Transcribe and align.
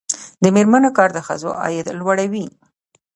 د 0.43 0.43
میرمنو 0.55 0.89
کار 0.97 1.09
د 1.13 1.19
ښځو 1.27 1.49
عاید 1.61 1.87
لوړوي. 1.99 2.45